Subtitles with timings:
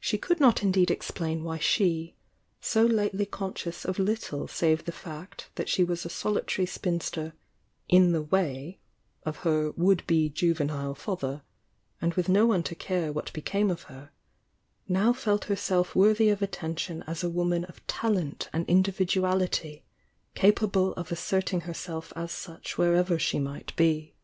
[0.00, 2.16] She could not indeed explain why she,
[2.60, 7.34] so lately conscious of little save the fact that she was a soli tary spinster
[7.88, 8.80] "in the way"
[9.22, 11.42] of her would be juvenile father,
[12.02, 14.10] and with no one to care what became of her,
[14.88, 19.84] now felt herself worthy of attention js a woman of talent and individuality,
[20.34, 24.16] capable of asserting her self as such wherever she might be.